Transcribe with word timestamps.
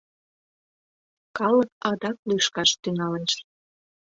Калык 1.37 1.69
адак 1.89 2.17
лӱшкаш 2.27 2.69
тӱҥалеш. 2.81 3.33